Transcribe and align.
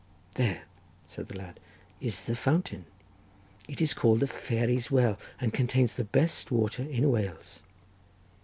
"There," 0.33 0.63
said 1.05 1.27
the 1.27 1.37
lad, 1.37 1.59
"is 1.99 2.25
the 2.25 2.35
fountain. 2.35 2.85
It 3.67 3.79
is 3.83 3.93
called 3.93 4.21
the 4.21 4.27
Fairies' 4.27 4.89
well, 4.89 5.19
and 5.39 5.53
contains 5.53 5.93
the 5.93 6.03
best 6.05 6.49
water 6.49 6.81
in 6.81 7.11
Wales." 7.11 7.59